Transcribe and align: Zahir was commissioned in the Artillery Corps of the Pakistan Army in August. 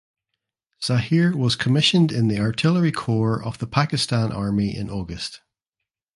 Zahir 0.83 1.37
was 1.37 1.55
commissioned 1.55 2.11
in 2.11 2.27
the 2.27 2.39
Artillery 2.39 2.91
Corps 2.91 3.43
of 3.43 3.59
the 3.59 3.67
Pakistan 3.67 4.31
Army 4.31 4.75
in 4.75 4.89
August. 4.89 5.41